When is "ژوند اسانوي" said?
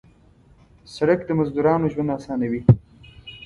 1.93-2.61